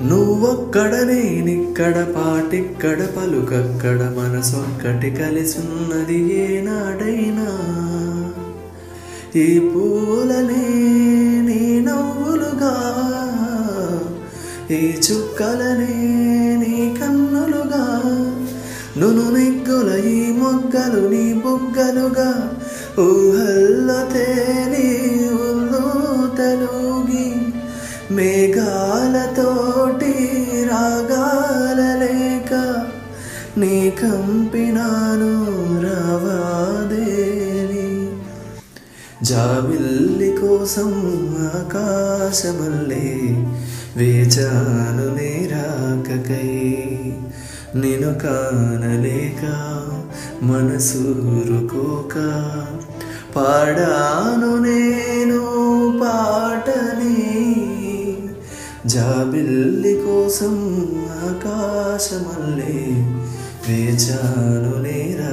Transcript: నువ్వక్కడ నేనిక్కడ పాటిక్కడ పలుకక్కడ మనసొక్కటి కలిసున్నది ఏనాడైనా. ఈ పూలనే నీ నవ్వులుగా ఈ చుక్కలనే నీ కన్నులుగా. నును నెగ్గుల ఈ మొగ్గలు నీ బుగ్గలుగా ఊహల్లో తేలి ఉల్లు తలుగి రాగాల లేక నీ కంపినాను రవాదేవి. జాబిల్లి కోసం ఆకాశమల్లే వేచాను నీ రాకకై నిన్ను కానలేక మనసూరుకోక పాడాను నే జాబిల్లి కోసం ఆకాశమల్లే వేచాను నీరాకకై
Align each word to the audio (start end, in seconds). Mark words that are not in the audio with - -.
నువ్వక్కడ 0.00 0.94
నేనిక్కడ 0.94 2.04
పాటిక్కడ 2.04 3.06
పలుకక్కడ 3.06 4.14
మనసొక్కటి 4.18 5.10
కలిసున్నది 5.10 6.34
ఏనాడైనా. 6.34 7.48
ఈ 9.36 9.58
పూలనే 9.58 10.66
నీ 11.40 11.80
నవ్వులుగా 11.80 12.74
ఈ 14.70 14.94
చుక్కలనే 14.96 15.94
నీ 16.56 16.96
కన్నులుగా. 17.00 18.02
నును 18.98 19.30
నెగ్గుల 19.30 20.04
ఈ 20.04 20.32
మొగ్గలు 20.32 21.08
నీ 21.08 21.32
బుగ్గలుగా 21.32 22.56
ఊహల్లో 23.00 24.12
తేలి 24.12 25.08
ఉల్లు 25.28 26.36
తలుగి 26.36 27.32
రాగాల 30.64 31.98
లేక 31.98 32.52
నీ 33.58 33.90
కంపినాను 33.90 35.46
రవాదేవి. 35.82 38.08
జాబిల్లి 39.22 40.36
కోసం 40.36 41.22
ఆకాశమల్లే 41.56 43.34
వేచాను 43.96 45.14
నీ 45.14 45.48
రాకకై 45.52 46.66
నిన్ను 47.76 48.14
కానలేక 48.14 49.44
మనసూరుకోక 50.42 52.14
పాడాను 53.36 54.56
నే 54.56 55.15
జాబిల్లి 58.92 59.94
కోసం 60.04 60.54
ఆకాశమల్లే 61.26 62.74
వేచాను 63.66 64.72
నీరాకకై 64.82 65.25